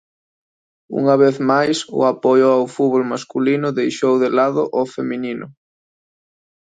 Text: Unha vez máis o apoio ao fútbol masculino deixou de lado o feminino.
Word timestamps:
Unha 0.99 1.15
vez 1.23 1.35
máis 1.51 1.77
o 1.99 2.01
apoio 2.13 2.47
ao 2.51 2.65
fútbol 2.75 3.03
masculino 3.13 3.69
deixou 3.79 4.13
de 4.23 4.29
lado 4.37 4.61
o 4.79 4.83
feminino. 4.95 5.47